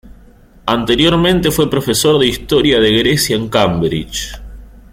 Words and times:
Anteriormente 0.65 1.51
fue 1.51 1.69
profesor 1.69 2.19
de 2.19 2.25
Historia 2.25 2.79
de 2.79 2.91
Grecia 2.97 3.35
en 3.35 3.47
Cambridge. 3.49 4.31